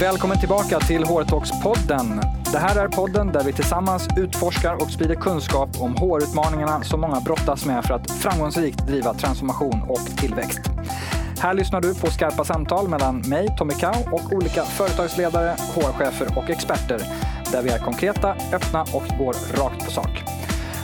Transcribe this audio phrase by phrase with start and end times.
[0.00, 2.20] Välkommen tillbaka till HR-talks-podden.
[2.52, 7.20] Det här är podden där vi tillsammans utforskar och sprider kunskap om HR-utmaningarna som många
[7.20, 10.60] brottas med för att framgångsrikt driva transformation och tillväxt.
[11.38, 16.50] Här lyssnar du på skarpa samtal mellan mig, Tommy Kau och olika företagsledare, HR-chefer och
[16.50, 17.00] experter
[17.52, 20.22] där vi är konkreta, öppna och går rakt på sak.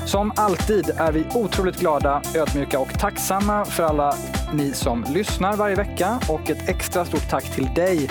[0.06, 4.14] Som alltid är vi otroligt glada, ödmjuka och tacksamma för alla
[4.52, 8.08] ni som lyssnar varje vecka och ett extra stort tack till dig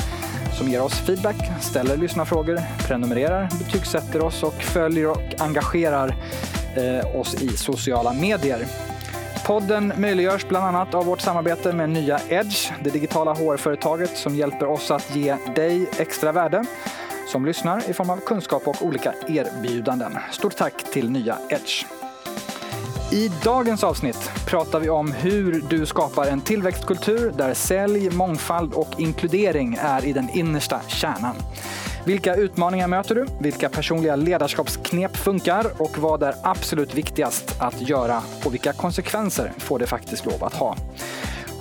[0.59, 6.15] som ger oss feedback, ställer lyssnarfrågor, prenumererar, betygsätter oss och följer och engagerar
[6.75, 8.65] eh, oss i sociala medier.
[9.45, 14.67] Podden möjliggörs bland annat av vårt samarbete med nya Edge, det digitala HR-företaget som hjälper
[14.67, 16.65] oss att ge dig extra värde
[17.27, 20.17] som lyssnar i form av kunskap och olika erbjudanden.
[20.31, 21.98] Stort tack till nya Edge.
[23.11, 28.99] I dagens avsnitt pratar vi om hur du skapar en tillväxtkultur där sälj, mångfald och
[28.99, 31.35] inkludering är i den innersta kärnan.
[32.05, 33.25] Vilka utmaningar möter du?
[33.39, 35.81] Vilka personliga ledarskapsknep funkar?
[35.81, 38.21] Och vad är absolut viktigast att göra?
[38.45, 40.75] Och vilka konsekvenser får det faktiskt lov att ha?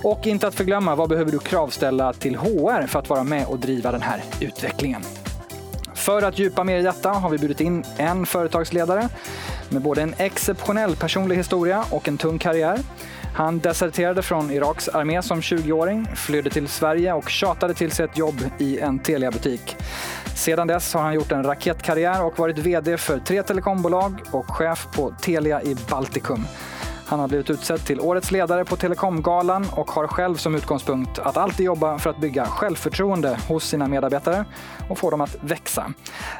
[0.03, 3.59] Och inte att förglömma, vad behöver du kravställa till HR för att vara med och
[3.59, 5.01] driva den här utvecklingen?
[5.93, 9.09] För att djupa mer i detta har vi bjudit in en företagsledare
[9.71, 12.79] med både en exceptionell personlig historia och en tung karriär.
[13.35, 18.17] Han deserterade från Iraks armé som 20-åring, flydde till Sverige och tjatade till sig ett
[18.17, 19.75] jobb i en Telia-butik.
[20.35, 24.87] Sedan dess har han gjort en raketkarriär och varit VD för tre telekombolag och chef
[24.95, 26.45] på Telia i Baltikum.
[27.09, 31.37] Han har blivit utsedd till Årets ledare på Telekomgalan och har själv som utgångspunkt att
[31.37, 34.45] alltid jobba för att bygga självförtroende hos sina medarbetare
[34.89, 35.93] och få dem att växa.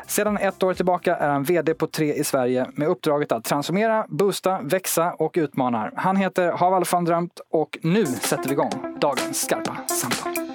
[0.08, 4.06] Sedan ett år tillbaka är han VD på Tre i Sverige med uppdraget att transformera,
[4.10, 5.92] boosta, växa och utmana.
[5.96, 10.49] Han heter Haval van Drömt och nu sätter vi igång dagens skarpa samtal.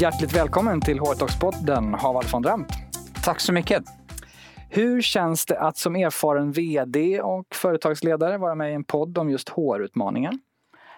[0.00, 2.72] Hjärtligt välkommen till HR-talks-podden, Haval von Drömt.
[3.24, 3.82] Tack så mycket.
[4.68, 9.30] Hur känns det att som erfaren VD och företagsledare vara med i en podd om
[9.30, 10.40] just HR-utmaningen?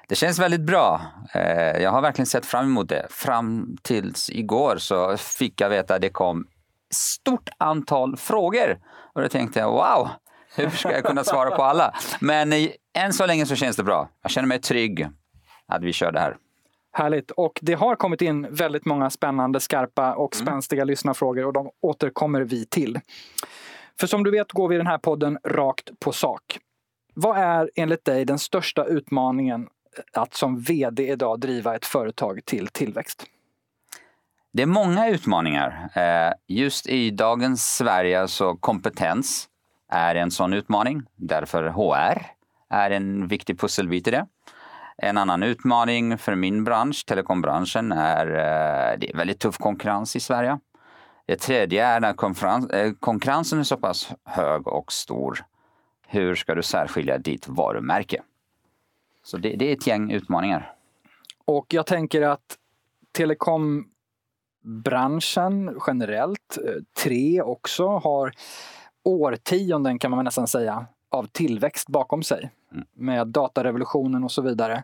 [0.09, 1.01] Det känns väldigt bra.
[1.35, 3.07] Eh, jag har verkligen sett fram emot det.
[3.11, 6.47] Fram tills igår så fick jag veta att det kom
[6.95, 8.79] stort antal frågor.
[9.15, 10.09] Och då tänkte jag wow,
[10.57, 11.95] hur ska jag kunna svara på alla?
[12.21, 12.53] Men
[12.99, 14.09] än så länge så känns det bra.
[14.23, 15.09] Jag känner mig trygg
[15.67, 16.37] att vi kör det här.
[16.93, 17.31] Härligt.
[17.31, 20.47] Och det har kommit in väldigt många spännande, skarpa och mm.
[20.47, 20.91] spänstiga mm.
[20.91, 23.01] lyssnarfrågor och de återkommer vi till.
[24.01, 26.59] För som du vet går vi i den här podden rakt på sak.
[27.15, 29.69] Vad är enligt dig den största utmaningen
[30.13, 33.27] att som VD idag driva ett företag till tillväxt?
[34.53, 35.91] Det är många utmaningar.
[35.95, 39.49] Eh, just i dagens Sverige så kompetens
[39.93, 41.03] är en sån utmaning.
[41.17, 42.27] Därför HR
[42.71, 44.27] är en viktig pusselbit i det.
[45.03, 50.21] En annan utmaning för min bransch, telekombranschen, är eh, det är väldigt tuff konkurrens i
[50.21, 50.59] Sverige.
[51.27, 52.15] Det tredje är när
[52.75, 55.45] eh, konkurrensen är så pass hög och stor.
[56.07, 58.23] Hur ska du särskilja ditt varumärke?
[59.23, 60.73] Så det, det är ett gäng utmaningar.
[61.45, 62.57] Och jag tänker att
[63.13, 68.33] telekombranschen generellt, eh, tre också, har
[69.05, 72.51] årtionden kan man nästan säga av tillväxt bakom sig.
[72.73, 72.85] Mm.
[72.95, 74.83] Med datarevolutionen och så vidare.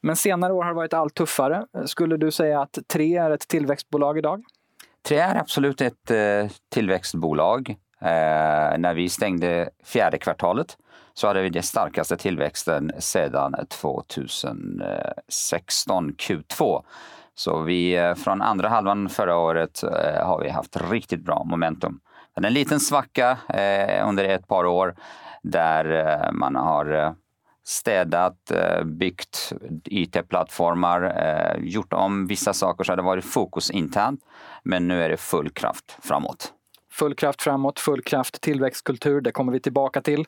[0.00, 1.66] Men senare år har det varit allt tuffare.
[1.86, 4.44] Skulle du säga att Tre är ett tillväxtbolag idag?
[5.02, 7.76] Tre är absolut ett eh, tillväxtbolag.
[8.00, 10.76] Eh, när vi stängde fjärde kvartalet
[11.14, 16.82] så hade vi den starkaste tillväxten sedan 2016 Q2.
[17.34, 22.00] Så vi, eh, från andra halvan förra året eh, har vi haft riktigt bra momentum.
[22.34, 24.94] En liten svacka eh, under ett par år
[25.42, 25.84] där
[26.24, 27.12] eh, man har eh,
[27.64, 29.52] städat, eh, byggt
[29.84, 34.20] IT-plattformar, gjort om vissa saker så har det varit fokus internt.
[34.62, 36.52] Men nu är det full kraft framåt.
[36.92, 40.24] Full kraft framåt, full kraft tillväxtkultur, det kommer vi tillbaka till.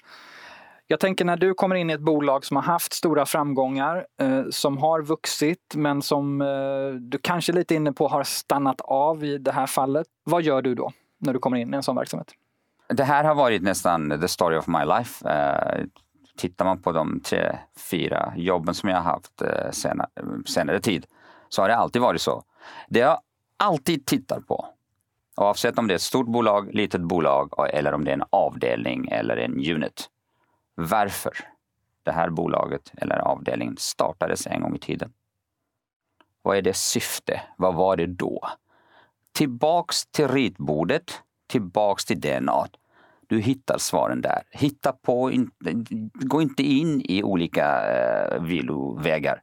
[0.86, 4.42] Jag tänker när du kommer in i ett bolag som har haft stora framgångar, eh,
[4.50, 9.38] som har vuxit men som eh, du kanske lite inne på har stannat av i
[9.38, 10.06] det här fallet.
[10.24, 12.28] Vad gör du då när du kommer in i en sån verksamhet?
[12.94, 15.28] Det här har varit nästan the story of my life.
[15.28, 15.84] Uh,
[16.36, 17.58] tittar man på de tre,
[17.90, 20.08] fyra jobben som jag har haft eh, uh, senare,
[20.46, 21.06] senare tid
[21.48, 22.44] så har det alltid varit så.
[22.88, 23.20] Det jag
[23.56, 24.66] alltid tittar på,
[25.36, 29.08] oavsett om det är ett stort bolag, litet bolag eller om det är en avdelning
[29.08, 30.08] eller en unit.
[30.74, 31.32] Varför
[32.02, 35.12] det här bolaget eller avdelningen startades en gång i tiden.
[36.42, 37.42] Vad är det syfte?
[37.56, 38.48] Vad var det då?
[39.32, 42.66] Tillbaks till ritbordet, tillbaks till DNA.
[43.32, 44.42] Du hittar svaren där.
[44.50, 45.50] Hitta på, in,
[46.14, 49.42] gå inte in i olika eh, vilovägar.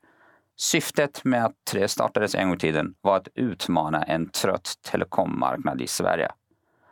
[0.57, 5.81] Syftet med att Tre startades en gång i tiden var att utmana en trött telekommarknad
[5.81, 6.31] i Sverige.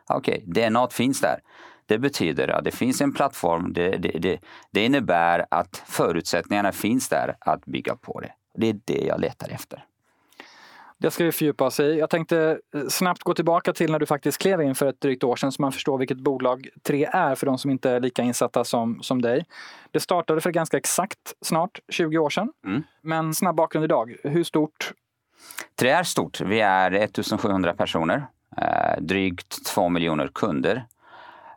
[0.09, 1.39] Okej, okay, DNA finns där.
[1.85, 3.73] Det betyder att det finns en plattform.
[3.73, 4.39] Det, det, det,
[4.71, 8.31] det innebär att förutsättningarna finns där att bygga på det.
[8.55, 9.85] Det är det jag letar efter.
[10.99, 11.99] Det ska vi fördjupa oss i.
[11.99, 15.23] Jag tänkte eh, snabbt gå tillbaka till när du faktiskt klev in för ett drygt
[15.23, 18.21] år sedan så man förstår vilket bolag 3 är för de som inte är lika
[18.21, 19.45] insatta som, som dig.
[19.91, 22.53] Det startade för ganska exakt snart 20 år sedan.
[22.65, 22.83] Mm.
[23.01, 24.15] Men snabb bakgrund idag.
[24.23, 24.93] Hur stort?
[25.75, 26.41] 3 är stort.
[26.41, 28.27] Vi är 1700 personer.
[28.57, 30.85] Eh, drygt 2 miljoner kunder.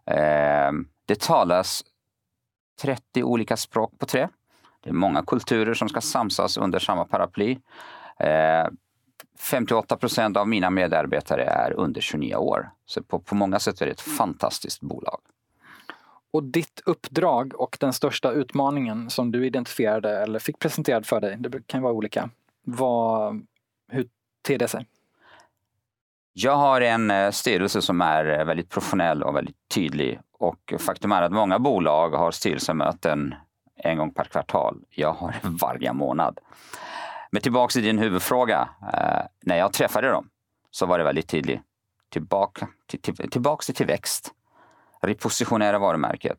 [0.07, 0.73] Eh,
[1.07, 1.85] det talas
[2.83, 4.29] 30 olika språk på 3.
[4.83, 7.59] Det är många kulturer som ska samsas under samma paraply.
[8.19, 8.67] Eh,
[9.39, 12.71] 58 procent av mina medarbetare är under 29 år.
[12.87, 15.21] Så på, på många sätt är det ett fantastiskt bolag.
[16.33, 21.37] Och ditt uppdrag och den största utmaningen som du identifierade eller fick presenterad för dig,
[21.39, 22.31] det kan vara olika.
[22.65, 23.47] Vad,
[23.89, 24.09] hur
[24.59, 24.87] det sig?
[26.33, 30.21] Jag har en eh, styrelse som är eh, väldigt professionell och väldigt tydlig.
[30.39, 33.35] Och faktum är att många bolag har styrelsemöten
[33.77, 34.77] en gång per kvartal.
[34.91, 36.39] Jag har varje månad.
[37.31, 38.69] Men tillbaks till din huvudfråga.
[38.93, 40.29] Eh, när jag träffade dem
[40.71, 41.61] så var det väldigt tydligt.
[42.09, 44.35] Tillbaka till, till, tillbaka till tillväxt.
[45.03, 46.39] Repositionera varumärket.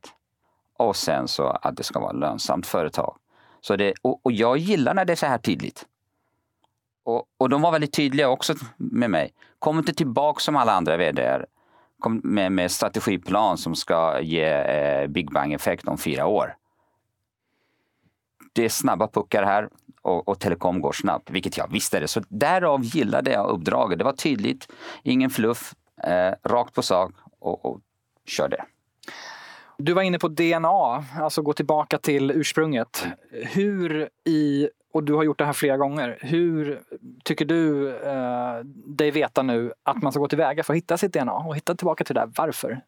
[0.77, 3.17] Och sen så att det ska vara lönsamt företag.
[3.61, 5.85] Så det, och, och jag gillar när det är så här tydligt.
[7.03, 9.33] Och, och de var väldigt tydliga också med mig.
[9.59, 11.45] Kom inte tillbaka som alla andra vd
[11.99, 16.55] Kom med, med strategiplan som ska ge eh, Big Bang-effekt om fyra år.
[18.53, 19.69] Det är snabba puckar här
[20.01, 22.07] och, och telekom går snabbt, vilket jag visste det.
[22.07, 23.97] Så därav gillade jag uppdraget.
[23.97, 24.71] Det var tydligt,
[25.03, 27.79] ingen fluff, eh, rakt på sak och, och
[28.25, 28.65] körde.
[29.77, 33.07] Du var inne på DNA, alltså gå tillbaka till ursprunget.
[33.31, 36.81] Hur i, och du har gjort det här flera gånger, hur
[37.23, 41.13] tycker du eh, dig veta nu att man ska gå tillväga för att hitta sitt
[41.13, 42.31] DNA och hitta tillbaka till det där?
[42.37, 42.81] Varför?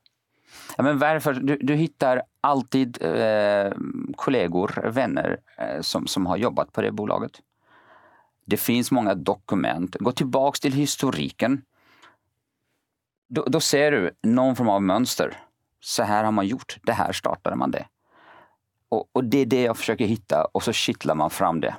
[0.77, 1.33] Ja, men varför?
[1.33, 3.71] Du, du hittar alltid eh,
[4.15, 7.31] kollegor, vänner eh, som, som har jobbat på det bolaget.
[8.45, 9.95] Det finns många dokument.
[9.99, 11.61] Gå tillbaks till historiken.
[13.29, 15.37] Då, då, ser du någon form av mönster.
[15.79, 16.77] Så här har man gjort.
[16.83, 17.85] Det här startade man det.
[18.89, 21.75] Och, och det är det jag försöker hitta och så kittlar man fram det.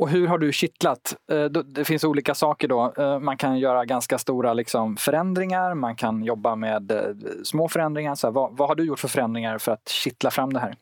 [0.00, 1.16] Och hur har du kittlat?
[1.32, 2.92] Eh, det finns olika saker då.
[2.98, 6.98] Eh, man kan göra ganska stora liksom förändringar, man kan jobba med eh,
[7.44, 8.14] små förändringar.
[8.14, 10.74] Så vad, vad, har du gjort för förändringar för att kittla fram det här?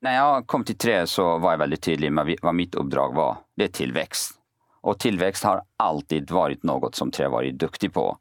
[0.00, 3.36] När jag kom till Trä så var jag väldigt tydlig med vad mitt uppdrag var.
[3.56, 4.30] Det är tillväxt.
[4.80, 8.18] Och tillväxt har alltid varit något som Trä varit duktig på.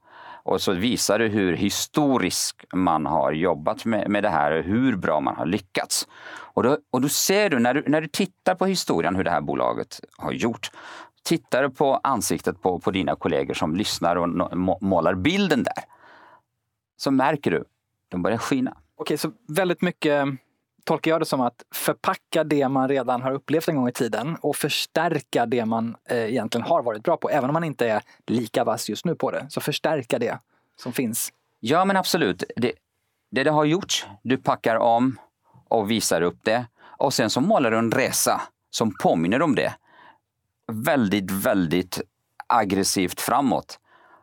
[0.49, 4.95] Och så visar det hur historiskt man har jobbat med, med det här och hur
[4.95, 6.07] bra man har lyckats.
[6.31, 9.29] Och då, och då ser du när, du, när du tittar på historien hur det
[9.29, 10.71] här bolaget har gjort,
[11.23, 15.83] tittar du på ansiktet på, på dina kollegor som lyssnar och målar bilden där,
[16.97, 17.63] så märker du,
[18.09, 18.77] de börjar skina.
[18.95, 20.25] Okej, så väldigt mycket
[20.83, 24.37] tolkar jag det som att förpacka det man redan har upplevt en gång i tiden
[24.41, 27.29] och förstärka det man eh, egentligen har varit bra på.
[27.29, 30.39] Även om man inte är lika vass just nu på det, så förstärka det
[30.75, 31.33] som finns.
[31.59, 32.43] Ja, men absolut.
[32.55, 32.71] Det,
[33.31, 35.19] det du har gjort, du packar om
[35.67, 36.65] och visar upp det.
[36.81, 39.73] Och sen så målar du en resa som påminner om det.
[40.71, 42.01] Väldigt, väldigt
[42.47, 43.79] aggressivt framåt.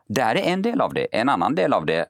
[0.08, 1.06] Det är en del av det.
[1.12, 2.06] En annan del av det,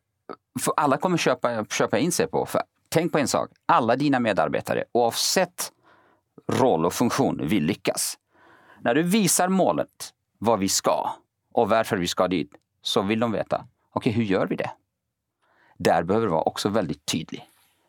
[0.61, 2.47] för alla kommer köpa, köpa in sig på.
[2.47, 2.62] För
[2.97, 5.73] tänk på en sak, alla dina medarbetare oavsett
[6.49, 8.19] roll och funktion vill lyckas.
[8.81, 11.11] När du visar målet, vad vi ska
[11.53, 12.50] och varför vi ska dit,
[12.83, 13.57] så vill de veta,
[13.91, 14.71] okej okay, hur gör vi det?
[15.79, 17.45] Där behöver du vara också väldigt tydlig.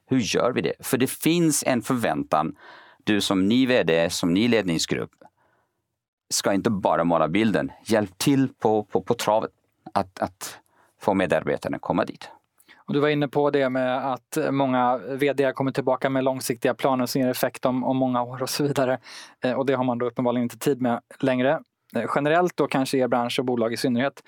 [0.06, 0.74] Hur gör vi det?
[0.80, 2.56] För det finns en förväntan.
[3.04, 5.12] Du som ny vd, som ny ledningsgrupp,
[6.30, 7.72] ska inte bara måla bilden.
[7.86, 9.52] Hjälp till på, på, på travet
[9.94, 10.60] att, att
[11.00, 12.30] få medarbetarna att komma dit.
[12.88, 17.06] Och du var inne på det med att många vd kommer tillbaka med långsiktiga planer
[17.06, 19.00] som ger effekt om, om många år och så vidare.
[19.44, 21.60] Eh, och det har man då uppenbarligen inte tid med längre.
[21.96, 24.24] Eh, generellt då kanske er bransch och bolag i synnerhet.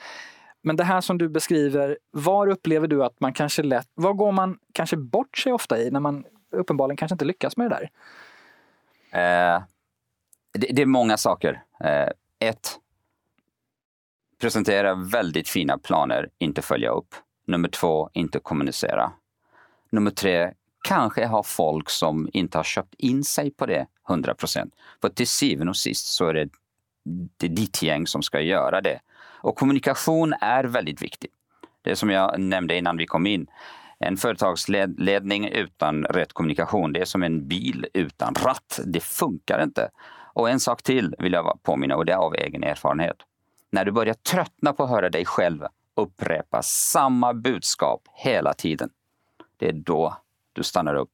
[0.61, 4.31] Men det här som du beskriver, var upplever du att man kanske lätt, vad går
[4.31, 7.89] man kanske bort sig ofta i när man uppenbarligen kanske inte lyckas med det där?
[9.11, 9.63] Eh,
[10.53, 11.63] det, det, är många saker.
[11.83, 12.79] Eh, ett,
[14.41, 17.15] presentera väldigt fina planer, inte följa upp.
[17.49, 19.11] Nummer två, inte kommunicera.
[19.89, 24.73] Nummer tre, kanske ha folk som inte har köpt in sig på det 100 procent.
[25.01, 26.49] För till syvende och sist så är det,
[27.37, 28.99] det är ditt gäng som ska göra det.
[29.41, 31.31] Och kommunikation är väldigt viktigt.
[31.81, 33.47] Det som jag nämnde innan vi kom in.
[33.99, 38.79] En företagsledning utan rätt kommunikation, det är som en bil utan ratt.
[38.85, 39.89] Det funkar inte.
[40.33, 43.17] Och en sak till vill jag påminna och det är av egen erfarenhet.
[43.71, 45.65] När du börjar tröttna på att höra dig själv
[46.01, 48.89] upprepa samma budskap hela tiden.
[49.57, 50.17] Det är då
[50.53, 51.13] du stannar upp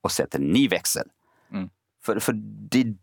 [0.00, 1.08] och sätter en ny växel.
[1.52, 1.70] Mm.
[2.02, 2.32] För, för
[2.70, 2.94] det,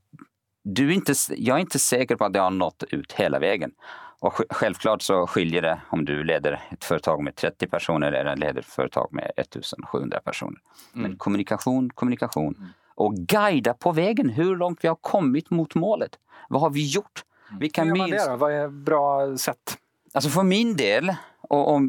[0.63, 3.71] du är inte, jag är inte säker på att det har nått ut hela vägen.
[4.19, 8.59] Och självklart så skiljer det om du leder ett företag med 30 personer eller leder
[8.59, 10.59] ett företag med 1700 personer.
[10.93, 11.07] Mm.
[11.07, 12.55] Men kommunikation, kommunikation.
[12.57, 12.69] Mm.
[12.95, 16.19] Och guida på vägen hur långt vi har kommit mot målet.
[16.49, 17.23] Vad har vi gjort?
[17.49, 17.59] Mm.
[17.59, 18.35] Vi kan Hur gör man det då?
[18.35, 19.77] Vad är bra sätt?
[20.13, 21.81] Alltså för min del och, och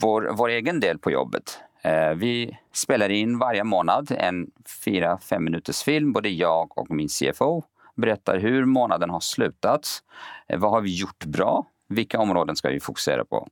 [0.00, 1.58] vår, vår egen del på jobbet.
[1.82, 4.50] Eh, vi spelar in varje månad en
[4.84, 7.62] fyra, fem minuters film, både jag och min CFO
[7.94, 9.88] berättar hur månaden har slutat.
[10.48, 11.66] Eh, vad har vi gjort bra?
[11.88, 13.48] Vilka områden ska vi fokusera på?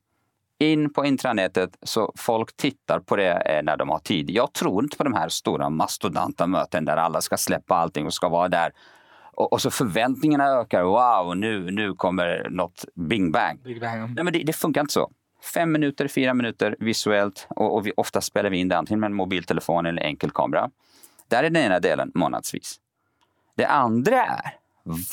[0.59, 4.29] In på intranätet så folk tittar på det eh, när de har tid.
[4.29, 8.13] Jag tror inte på de här stora mastodanta möten där alla ska släppa allting och
[8.13, 8.71] ska vara där.
[9.41, 10.83] Och, och så förväntningarna ökar.
[10.83, 13.63] Wow, nu, nu kommer något bing bang.
[13.63, 14.15] Big bang.
[14.15, 15.11] Nej, men det, det funkar inte så
[15.53, 19.07] fem minuter, fyra minuter visuellt och, och vi, ofta spelar vi in det antingen med
[19.07, 20.69] en mobiltelefon eller enkel kamera.
[21.27, 22.79] Där är den ena delen månadsvis.
[23.55, 24.57] Det andra är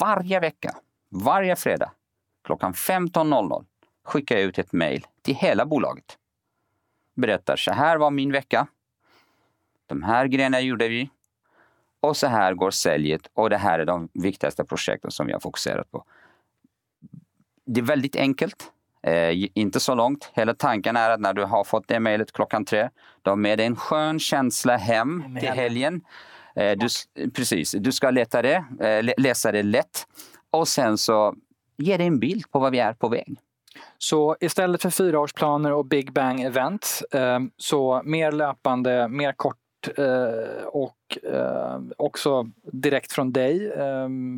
[0.00, 0.74] varje vecka,
[1.10, 1.90] varje fredag
[2.44, 3.64] klockan 15.00
[4.04, 6.18] skickar jag ut ett mejl till hela bolaget.
[7.14, 8.66] Berättar så här var min vecka.
[9.86, 11.10] De här grejerna gjorde vi.
[12.00, 15.90] Och så här går säljet och det här är de viktigaste projekten som har fokuserat
[15.90, 16.04] på.
[17.66, 18.72] Det är väldigt enkelt.
[19.02, 20.30] Eh, inte så långt.
[20.34, 22.88] Hela tanken är att när du har fått det mejlet klockan tre,
[23.24, 26.00] har med dig en skön känsla hem till helgen.
[26.56, 26.88] Eh, du,
[27.30, 30.06] precis, du ska leta det, eh, läsa det lätt
[30.50, 31.34] och sen så
[31.76, 33.38] ge dig en bild på vad vi är på väg.
[33.98, 39.56] Så istället för fyraårsplaner och Big Bang event eh, så mer löpande, mer kort
[39.98, 43.72] eh, och eh, också direkt från dig.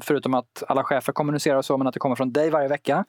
[0.04, 3.04] Förutom att alla chefer kommunicerar så, men att det kommer från dig varje vecka.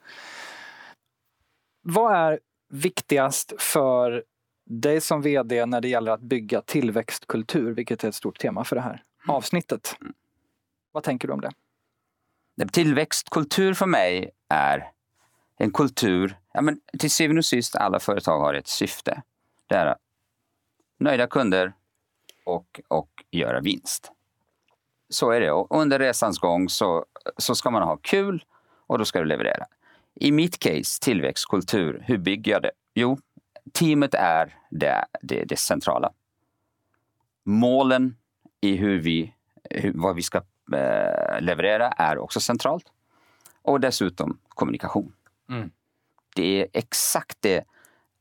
[1.82, 4.24] Vad är viktigast för
[4.64, 8.76] dig som VD när det gäller att bygga tillväxtkultur, vilket är ett stort tema för
[8.76, 9.36] det här mm.
[9.36, 9.96] avsnittet?
[10.92, 11.52] Vad tänker du om det?
[12.72, 14.90] Tillväxtkultur för mig är
[15.58, 19.22] en kultur, ja men till syvende och sist alla företag har ett syfte.
[19.66, 19.96] Det är
[20.98, 21.72] nöjda kunder
[22.44, 24.12] och, och göra vinst.
[25.08, 25.52] Så är det.
[25.52, 27.04] Och under resans gång så,
[27.36, 28.44] så ska man ha kul
[28.86, 29.64] och då ska du leverera.
[30.14, 32.70] I mitt case, tillväxtkultur, hur bygger jag det?
[32.94, 33.18] Jo,
[33.72, 36.12] teamet är det, det, det centrala.
[37.44, 38.16] Målen
[38.60, 39.34] i hur vi,
[39.70, 40.38] hur, vad vi ska
[40.72, 42.84] eh, leverera är också centralt.
[43.62, 45.12] Och dessutom kommunikation.
[45.48, 45.70] Mm.
[46.34, 47.64] Det är exakt det.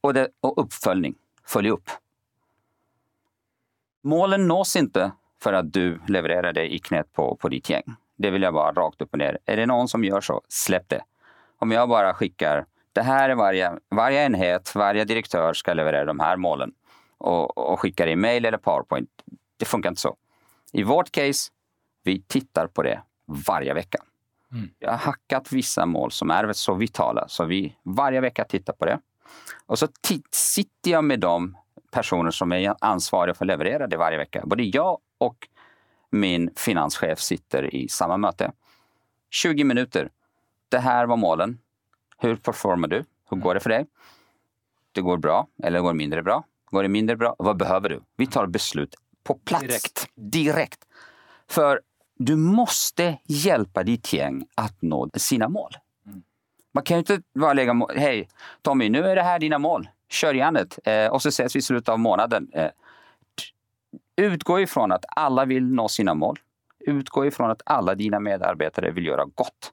[0.01, 0.27] Och, det.
[0.41, 1.15] och uppföljning.
[1.45, 1.89] Följ upp.
[4.03, 7.83] Målen nås inte för att du levererar det i knät på, på ditt gäng.
[8.17, 9.37] Det vill jag bara rakt upp och ner.
[9.45, 11.01] Är det någon som gör så, släpp det.
[11.59, 16.19] Om jag bara skickar, det här är varje, varje enhet, varje direktör ska leverera de
[16.19, 16.71] här målen
[17.17, 19.09] och, och skickar i mail eller powerpoint.
[19.57, 20.15] Det funkar inte så.
[20.73, 21.51] I vårt case,
[22.03, 23.01] vi tittar på det
[23.47, 23.97] varje vecka.
[24.51, 24.69] Mm.
[24.79, 28.85] Jag har hackat vissa mål som är så vitala så vi varje vecka tittar på
[28.85, 28.99] det.
[29.65, 29.87] Och så
[30.31, 31.57] sitter jag med de
[31.91, 34.43] personer som är ansvariga för att leverera det varje vecka.
[34.45, 35.47] Både jag och
[36.09, 38.51] min finanschef sitter i samma möte.
[39.29, 40.09] 20 minuter
[40.69, 41.59] det här var målen.
[42.17, 43.05] Hur performar du?
[43.29, 43.85] Hur går det för dig?
[44.91, 46.43] Det går bra eller går mindre bra?
[46.65, 47.35] Går det mindre bra?
[47.39, 48.01] Vad behöver du?
[48.17, 49.65] Vi tar beslut på plats.
[49.65, 50.07] Direkt.
[50.15, 50.87] Direkt.
[51.47, 51.81] För
[52.15, 55.77] du måste hjälpa ditt gäng att nå sina mål.
[56.05, 56.23] Mm.
[56.71, 57.97] Man kan ju inte bara lägga mål.
[57.97, 58.29] Hej
[58.61, 59.89] Tommy, nu är det här dina mål.
[60.11, 62.47] Kör järnet eh, och så ses vi i slutet av månaden.
[62.53, 62.69] Eh,
[64.15, 66.39] utgå ifrån att alla vill nå sina mål.
[66.79, 69.71] Utgå ifrån att alla dina medarbetare vill göra gott.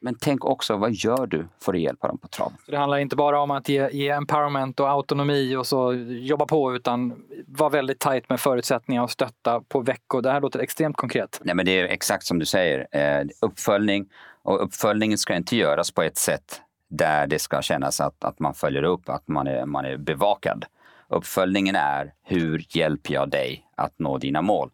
[0.00, 2.56] Men tänk också, vad gör du för att hjälpa dem på traven?
[2.66, 6.74] Det handlar inte bara om att ge, ge empowerment och autonomi och så jobba på
[6.74, 10.22] utan vara väldigt tajt med förutsättningar och stötta på veckor.
[10.22, 11.40] Det här låter extremt konkret.
[11.44, 12.86] Nej, men det är exakt som du säger.
[12.90, 14.06] Eh, uppföljning
[14.42, 16.60] och uppföljningen ska inte göras på ett sätt
[16.96, 20.64] där det ska kännas att, att man följer upp, att man är, man är bevakad.
[21.08, 24.70] Uppföljningen är hur hjälper jag dig att nå dina mål?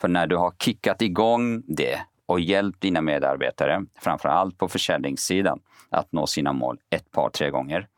[0.00, 5.60] För när du har kickat igång det och hjälpt dina medarbetare, framför allt på försäljningssidan,
[5.90, 7.88] att nå sina mål ett par, tre gånger.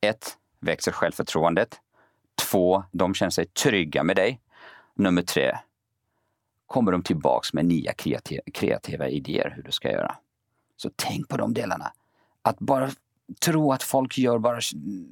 [0.00, 1.80] Ett, växer självförtroendet.
[2.50, 4.40] Två, de känner sig trygga med dig.
[4.94, 5.56] Nummer tre,
[6.66, 7.92] kommer de tillbaks med nya
[8.52, 10.16] kreativa idéer hur du ska göra.
[10.76, 11.92] Så tänk på de delarna.
[12.48, 12.90] Att bara
[13.40, 14.60] tro att folk gör bara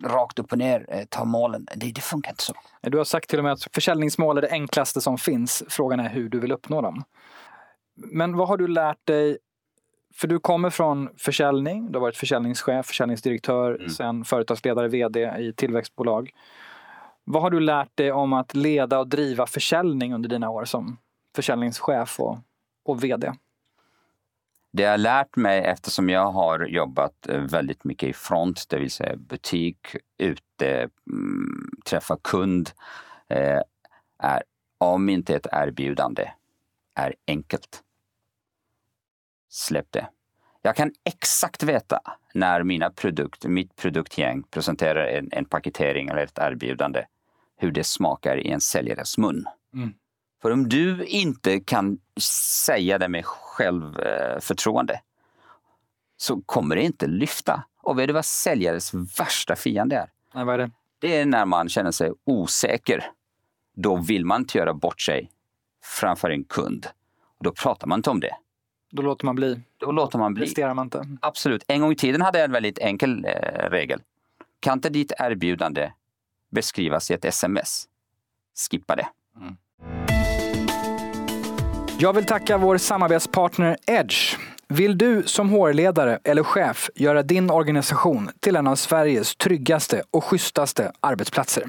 [0.05, 1.67] rakt upp och ner, eh, tar målen.
[1.77, 2.55] Det, det funkar inte så.
[2.83, 5.63] Du har sagt till och med att försäljningsmål är det enklaste som finns.
[5.69, 7.05] Frågan är hur du vill uppnå dem.
[7.97, 9.39] Men vad har du lärt dig?
[10.15, 13.91] För du kommer från försäljning, du har varit försäljningschef, försäljningsdirektör, mm.
[13.91, 16.31] sen företagsledare, vd i tillväxtbolag.
[17.25, 20.99] Vad har du lärt dig om att leda och driva försäljning under dina år som
[21.37, 22.39] försäljningschef och,
[22.85, 23.33] och vd?
[24.77, 28.79] Det jag har lärt mig eftersom jag har jobbat eh, väldigt mycket i front, det
[28.79, 32.71] vill säga butik, ute, mm, träffa kund,
[33.29, 33.61] eh,
[34.19, 34.43] är
[34.79, 36.31] om inte ett erbjudande
[36.95, 37.83] är enkelt.
[39.49, 40.09] Släpp det.
[40.63, 42.01] Jag kan exakt veta
[42.35, 47.05] när mina produkt, mitt produktgäng presenterar en, en paketering eller ett erbjudande,
[47.57, 49.45] hur det smakar i en säljares mun.
[49.75, 49.95] Mm.
[50.47, 51.99] För om du inte kan
[52.65, 55.01] säga det med självförtroende
[56.17, 57.65] så kommer det inte lyfta.
[57.83, 60.11] Och vet du vad säljares värsta fiende är?
[60.35, 60.71] Nej, vad är det?
[60.99, 63.11] Det är när man känner sig osäker.
[63.75, 65.31] Då vill man inte göra bort sig
[65.83, 66.87] framför en kund.
[67.41, 68.37] Då pratar man inte om det.
[68.91, 69.61] Då låter man bli.
[69.77, 70.45] Då låter man bli.
[70.45, 71.19] Presterar man inte.
[71.21, 71.65] Absolut.
[71.69, 74.03] En gång i tiden hade jag en väldigt enkel eh, regel.
[74.61, 75.93] Kan inte ditt erbjudande
[76.51, 77.89] beskrivas i ett sms?
[78.71, 79.09] Skippa det.
[79.37, 79.57] Mm.
[81.99, 84.37] Jag vill tacka vår samarbetspartner Edge.
[84.69, 90.25] Vill du som HR-ledare eller chef göra din organisation till en av Sveriges tryggaste och
[90.25, 91.65] schysstaste arbetsplatser?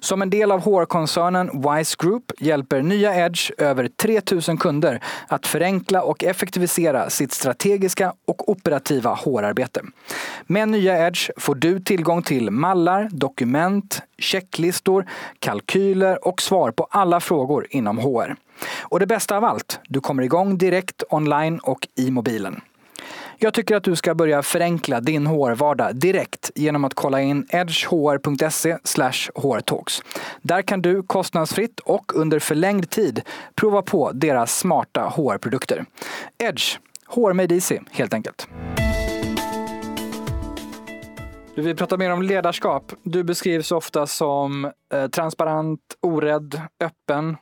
[0.00, 6.02] Som en del av HR-koncernen Wise Group hjälper nya Edge över 3000 kunder att förenkla
[6.02, 9.80] och effektivisera sitt strategiska och operativa HR-arbete.
[10.46, 15.06] Med nya Edge får du tillgång till mallar, dokument, checklistor,
[15.38, 18.36] kalkyler och svar på alla frågor inom HR.
[18.80, 22.60] Och det bästa av allt, du kommer igång direkt online och i mobilen.
[23.40, 28.76] Jag tycker att du ska börja förenkla din HR-vardag direkt genom att kolla in edgehr.se
[29.34, 30.02] hrtalks.
[30.42, 33.22] Där kan du kostnadsfritt och under förlängd tid
[33.54, 35.84] prova på deras smarta HR-produkter.
[36.38, 38.48] Edge, HR made easy helt enkelt.
[41.54, 42.92] Du vill prata mer om ledarskap.
[43.02, 47.36] Du beskrivs ofta som eh, transparent, orädd, öppen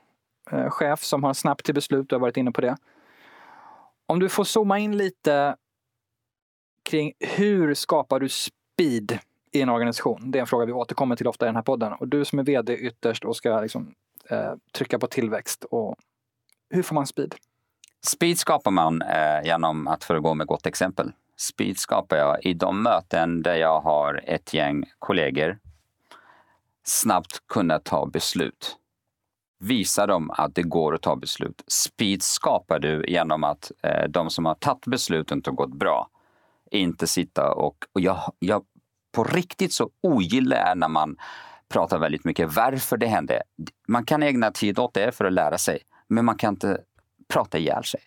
[0.50, 2.09] Eh, chef som har snabbt till beslut.
[2.09, 2.76] Du har varit inne på det.
[4.06, 5.56] Om du får zooma in lite
[6.82, 9.18] kring hur skapar du speed
[9.52, 10.30] i en organisation?
[10.30, 11.92] Det är en fråga vi återkommer till ofta i den här podden.
[11.92, 13.94] Och du som är vd ytterst och ska liksom,
[14.30, 15.64] eh, trycka på tillväxt.
[15.64, 15.96] Och
[16.70, 17.35] hur får man speed?
[18.06, 21.12] Speed skapar man eh, genom att föregå med gott exempel.
[21.37, 25.59] Speed skapar jag i de möten där jag har ett gäng kollegor
[26.85, 28.76] snabbt kunna ta beslut
[29.59, 31.64] visa dem att det går att ta beslut.
[31.66, 36.09] Speed skapar du genom att eh, de som har tagit besluten och gått bra
[36.71, 38.64] inte sitta och, och jag, jag
[39.12, 41.16] på riktigt så ogillar är när man
[41.69, 43.42] pratar väldigt mycket varför det hände.
[43.88, 46.81] Man kan ägna tid åt det för att lära sig, men man kan inte
[47.29, 48.01] prata ihjäl sig.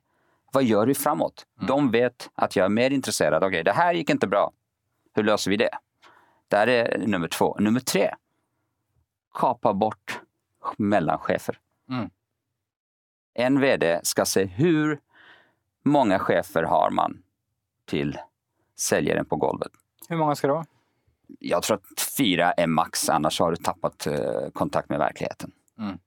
[0.54, 1.46] Vad gör vi framåt?
[1.58, 1.68] Mm.
[1.68, 3.44] De vet att jag är mer intresserad.
[3.44, 4.52] Okej, okay, det här gick inte bra.
[5.16, 5.70] Hur löser vi det?
[6.52, 7.58] Här är nummer två.
[7.60, 8.14] Nummer tre.
[9.34, 10.22] Kapa bort
[10.78, 11.60] mellanchefer.
[11.90, 12.10] Mm.
[13.34, 15.00] En vd ska se hur
[15.84, 17.24] många chefer har man
[17.86, 18.18] till
[18.76, 19.72] säljaren på golvet.
[20.10, 20.66] Hur många ska det vara?
[21.40, 25.52] Jag tror att fyra är max, annars har du tappat eh, kontakt med verkligheten.
[25.78, 25.98] Mm.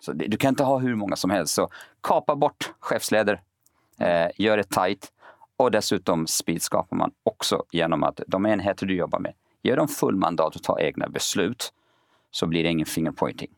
[0.00, 1.54] Så det, du kan inte ha hur många som helst.
[1.54, 1.68] Så
[2.00, 3.40] kapa bort chefsledare,
[3.98, 5.12] eh, gör det tight
[5.56, 9.88] och dessutom speed skapar man också genom att de enheter du jobbar med, ger dem
[9.88, 11.72] full mandat att ta egna beslut
[12.30, 13.50] så blir det ingen fingerpointing.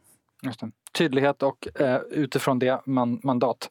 [0.92, 3.68] Tydlighet och eh, utifrån det man, mandat.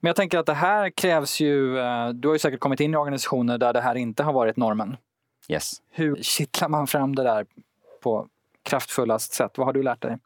[0.00, 2.94] Men jag tänker att det här krävs ju, eh, du har ju säkert kommit in
[2.94, 4.96] i organisationer där det här inte har varit normen.
[5.48, 5.72] Yes.
[5.90, 7.46] Hur kittlar man fram det där
[8.02, 8.28] på
[8.62, 9.58] kraftfullast sätt?
[9.58, 10.18] Vad har du lärt dig?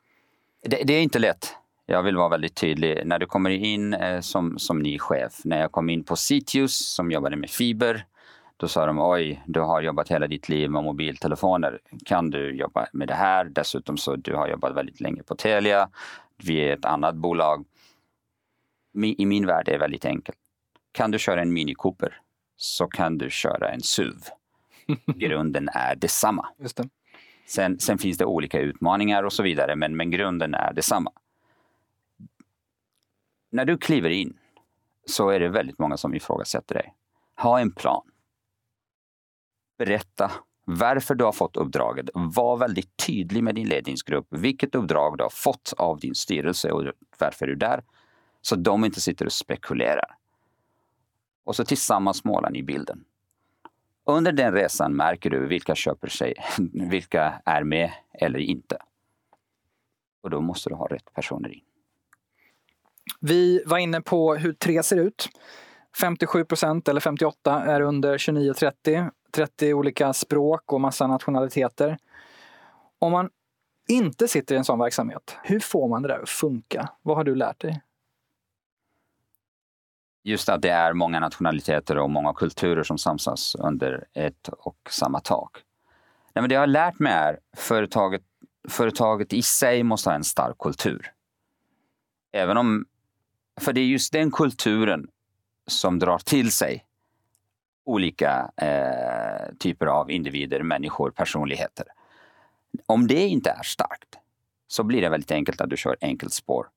[0.63, 1.57] Det, det, är inte lätt.
[1.87, 3.03] Jag vill vara väldigt tydlig.
[3.05, 6.77] När du kommer in eh, som, som ny chef, när jag kom in på Citius
[6.77, 8.07] som jobbade med fiber,
[8.63, 11.81] då sa de oj, du har jobbat hela ditt liv med mobiltelefoner.
[12.05, 13.45] Kan du jobba med det här?
[13.45, 15.91] Dessutom så du har jobbat väldigt länge på Telia.
[16.37, 17.65] Vi är ett annat bolag.
[19.17, 20.39] I min värld är det väldigt enkelt.
[20.93, 22.21] Kan du köra en Mini Cooper
[22.57, 24.19] så kan du köra en SUV.
[25.07, 26.49] Grunden är detsamma.
[26.59, 26.89] Just det.
[27.47, 31.13] Sen, sen, finns det olika utmaningar och så vidare, men, men grunden är detsamma.
[33.51, 34.37] När du kliver in
[35.07, 36.95] så är det väldigt många som ifrågasätter dig.
[37.37, 38.12] Ha en plan
[39.85, 40.31] berätta
[40.65, 42.11] varför du har fått uppdraget.
[42.15, 46.85] Var väldigt tydlig med din ledningsgrupp, vilket uppdrag du har fått av din styrelse och
[47.19, 47.85] varför du är där.
[48.43, 50.17] Så de inte sitter och spekulerar.
[51.45, 53.05] Och så tillsammans målar ni bilden.
[54.07, 56.35] Under den resan märker du vilka köper sig,
[56.73, 58.77] vilka är med eller inte.
[60.23, 61.61] Och då måste du ha rätt personer in.
[63.21, 65.29] Vi var inne på hur tre ser ut.
[66.01, 69.11] 57 procent eller 58 är under 29-30.
[69.33, 71.99] 30 olika språk och massa nationaliteter.
[72.99, 73.31] Om man
[73.89, 76.89] inte sitter i en sån verksamhet, hur får man det där att funka?
[77.03, 77.81] Vad har du lärt dig?
[80.25, 85.21] Just att det är många nationaliteter och många kulturer som samsas under ett och samma
[85.21, 85.65] tak.
[86.35, 88.23] Nej, men det jag har lärt mig är företaget,
[88.69, 91.13] företaget i sig måste ha en stark kultur.
[92.33, 92.87] Även om,
[93.61, 95.09] för det är just den kulturen
[95.67, 96.85] som drar till sig
[97.85, 101.87] olika eh, typer av individer, människor, personligheter.
[102.87, 104.19] Om det inte är starkt
[104.69, 106.69] så blir det väldigt enkelt att du kör enkelt spår.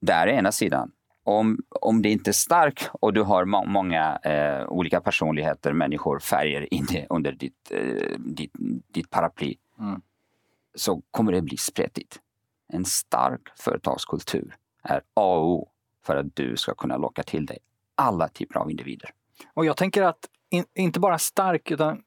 [0.00, 0.92] Där är ena sidan.
[1.22, 6.18] Om, om det inte är starkt och du har må många eh, olika personligheter, människor,
[6.18, 8.52] färger inne under ditt, eh, ditt,
[8.88, 10.00] ditt paraply mm.
[10.74, 12.20] så kommer det bli spretigt.
[12.68, 15.68] En stark företagskultur är A och O
[16.02, 17.58] för att du ska kunna locka till dig
[17.94, 19.10] alla typer av individer.
[19.54, 22.02] Och jag tänker att in, inte bara stark utan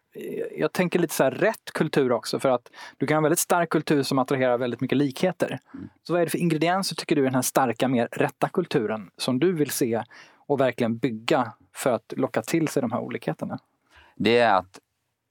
[0.58, 3.40] jag tänker lite så här rätt kultur också för att du kan ha en väldigt
[3.40, 5.60] stark kultur som attraherar väldigt mycket likheter.
[5.74, 5.90] Mm.
[6.04, 9.12] Så vad är det för ingredienser tycker du i den här starka, mer rätta kulturen
[9.18, 10.04] som du vill se
[10.36, 13.60] och verkligen bygga för att locka till sig de här olikheterna?
[14.16, 14.80] Det är att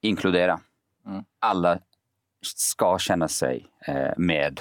[0.01, 0.61] inkludera.
[1.07, 1.25] Mm.
[1.39, 1.79] Alla
[2.43, 4.61] ska känna sig eh, med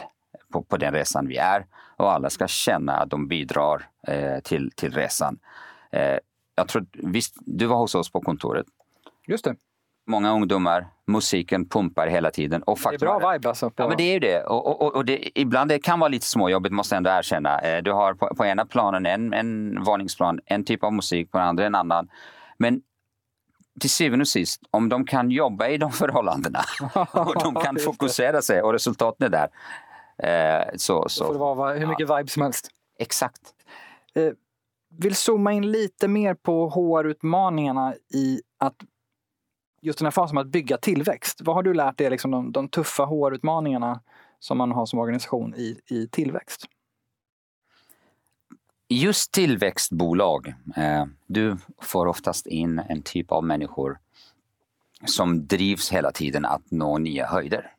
[0.51, 1.65] på, på, den resan vi är
[1.97, 5.39] och alla ska känna att de bidrar eh, till, till resan.
[6.55, 8.65] Jag tror, visst, du var hos oss på kontoret.
[9.27, 9.55] Just det.
[10.07, 12.63] Många ungdomar, musiken pumpar hela tiden.
[12.63, 13.71] Och det är bra vibe alltså.
[13.75, 14.43] Ja, men det är ju det.
[14.43, 17.59] Och, och, och det, ibland det kan vara lite småjobbigt, måste jag ändå erkänna.
[17.59, 21.37] Eh, du har på, på ena planen en, en våningsplan, en typ av musik, på
[21.37, 22.09] den andra en annan.
[22.57, 22.81] Men
[23.79, 26.59] till syvende och sist, om de kan jobba i de förhållandena
[27.11, 29.49] och de kan fokusera sig och resultaten är där.
[30.17, 32.17] Eh, så, så, får det vara hur mycket ja.
[32.17, 32.69] vibe som helst.
[32.99, 33.41] Exakt.
[34.15, 34.31] Eh,
[34.97, 38.75] vill zooma in lite mer på HR-utmaningarna i att
[39.81, 41.41] just den här fasen med att bygga tillväxt.
[41.43, 44.01] Vad har du lärt dig liksom de, de tuffa HR-utmaningarna
[44.39, 46.65] som man har som organisation i, i tillväxt?
[48.87, 53.99] Just tillväxtbolag, eh, du får oftast in en typ av människor
[55.05, 57.71] som drivs hela tiden att nå nya höjder.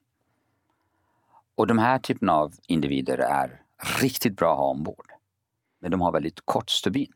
[1.55, 3.62] Och de här typen av individer är
[4.00, 5.15] riktigt bra att ha ombord.
[5.87, 7.12] Men de har väldigt kort stubin.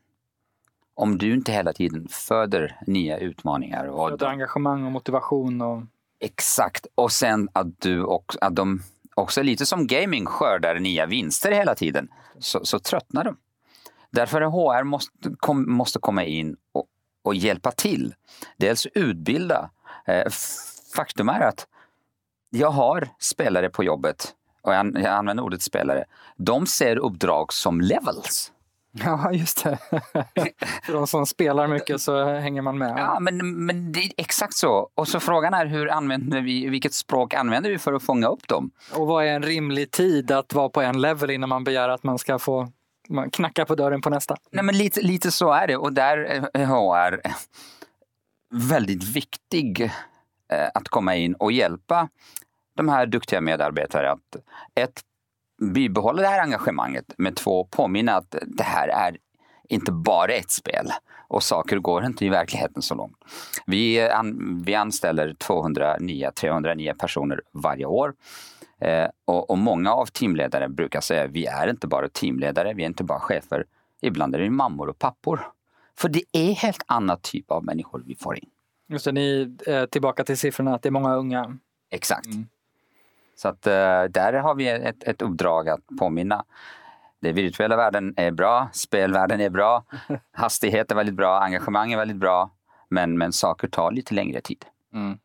[0.93, 3.85] Om du inte hela tiden föder nya utmaningar.
[3.85, 5.61] Och föder engagemang och motivation.
[5.61, 5.83] Och...
[6.19, 6.87] Exakt.
[6.95, 8.81] Och sen att, du också, att de
[9.15, 12.07] också lite som gaming skördar nya vinster hela tiden.
[12.39, 13.37] Så, så tröttnar de.
[14.09, 16.85] Därför HR måste, kom, måste komma in och,
[17.23, 18.13] och hjälpa till.
[18.57, 19.69] Dels utbilda.
[20.05, 20.29] Eh,
[20.95, 21.67] faktum är att
[22.49, 26.05] jag har spelare på jobbet och jag, jag använder ordet spelare,
[26.37, 28.51] de ser uppdrag som levels.
[29.05, 29.77] Ja, just det.
[30.83, 32.93] För de som spelar mycket så hänger man med.
[32.97, 34.89] Ja, men, men det är exakt så.
[34.95, 38.47] Och så frågan är hur använder vi, vilket språk använder vi för att fånga upp
[38.47, 38.71] dem?
[38.93, 42.03] Och vad är en rimlig tid att vara på en level innan man begär att
[42.03, 42.71] man ska få
[43.31, 44.35] knacka på dörren på nästa?
[44.51, 46.17] Nej, men lite, lite så är det och där
[46.53, 47.21] är HR
[48.51, 49.81] väldigt viktig
[50.51, 52.09] eh, att komma in och hjälpa
[52.75, 54.35] de här duktiga medarbetare att
[54.75, 55.01] ett,
[55.61, 59.17] bibehålla det här engagemanget, men två, påminna att det här är
[59.69, 60.91] inte bara ett spel
[61.27, 63.17] och saker går inte i verkligheten så långt.
[63.65, 68.13] Vi, an, vi anställer 209, 309 personer varje år.
[68.79, 72.87] Eh, och, och, många av teamledare brukar säga vi är inte bara teamledare, vi är
[72.87, 73.65] inte bara chefer.
[74.01, 75.41] Ibland är det mammor och pappor.
[75.97, 78.49] För det är helt annat typ av människor vi får in.
[78.87, 81.57] Just det, ni är tillbaka till siffrorna att det är många unga.
[81.89, 82.25] Exakt.
[82.25, 82.47] Mm.
[83.41, 86.45] Så att uh, där har vi ett, ett uppdrag att påminna.
[87.19, 89.83] Den virtuella världen är bra, spelvärlden är bra,
[90.31, 92.49] hastighet är väldigt bra, engagemang är väldigt bra.
[92.89, 94.65] Men, men saker tar lite längre tid.
[94.93, 95.19] Mm.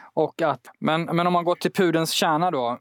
[0.00, 2.78] Och att, men, men om man går till pudens kärna då.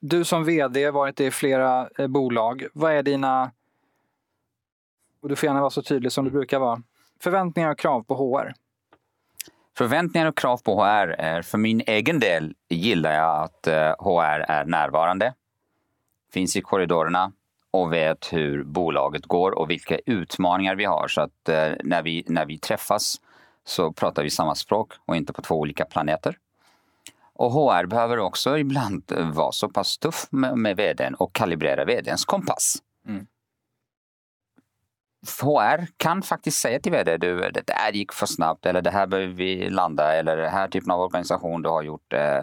[0.00, 2.66] Du som vd, varit i flera eh, bolag.
[2.74, 3.50] Vad är dina,
[5.20, 6.82] och du får gärna vara så tydlig som du brukar vara,
[7.20, 8.52] förväntningar och krav på HR?
[9.82, 14.44] Förväntningar och krav på HR är, för min egen del gillar jag att eh, HR
[14.48, 15.34] är närvarande,
[16.32, 17.32] finns i korridorerna
[17.70, 21.08] och vet hur bolaget går och vilka utmaningar vi har.
[21.08, 23.16] Så att eh, när vi, när vi träffas
[23.64, 26.38] så pratar vi samma språk och inte på två olika planeter.
[27.34, 32.24] Och HR behöver också ibland vara så pass tuff med, med vdn och kalibrera vdns
[32.24, 32.76] kompass.
[33.08, 33.26] Mm.
[35.42, 39.06] HR kan faktiskt säga till vd, du, det där gick för snabbt eller det här
[39.06, 42.40] behöver vi landa eller den här typen av organisation du har gjort eh,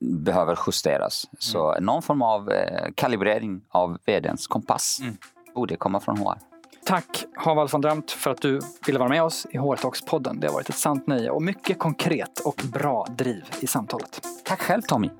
[0.00, 1.24] behöver justeras.
[1.24, 1.36] Mm.
[1.38, 5.16] Så någon form av eh, kalibrering av vdns kompass mm.
[5.54, 6.38] borde komma från HR.
[6.84, 10.40] Tack Haval von Dramt för att du ville vara med oss i HR Talks-podden.
[10.40, 14.20] Det har varit ett sant nöje och mycket konkret och bra driv i samtalet.
[14.44, 15.10] Tack själv Tommy.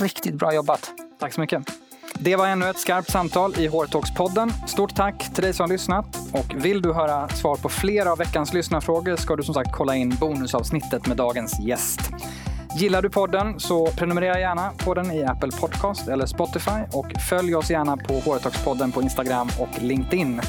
[0.00, 0.90] Riktigt bra jobbat.
[1.18, 1.62] Tack så mycket.
[2.14, 4.52] Det var ännu ett skarpt samtal i HR-talks-podden.
[4.66, 6.17] Stort tack till dig som har lyssnat.
[6.32, 9.96] Och vill du höra svar på flera av veckans lyssnarfrågor ska du som sagt kolla
[9.96, 12.00] in bonusavsnittet med dagens gäst.
[12.76, 17.54] Gillar du podden så prenumerera gärna på den i Apple Podcast eller Spotify och följ
[17.54, 20.40] oss gärna på Hortoxpodden på Instagram och LinkedIn.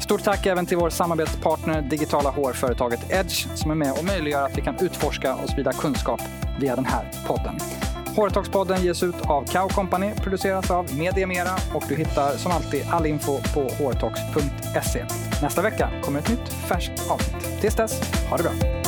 [0.00, 4.58] Stort tack även till vår samarbetspartner digitala HR-företaget Edge som är med och möjliggör att
[4.58, 6.20] vi kan utforska och sprida kunskap
[6.60, 7.58] via den här podden.
[8.16, 12.82] Håretalkspodden ges ut av Cow Company, produceras av Media Mera och du hittar som alltid
[12.90, 14.63] all info på hårtalks.se.
[15.42, 17.60] Nästa vecka kommer ett nytt färskt avsnitt.
[17.60, 18.83] Tills dess, ha det bra!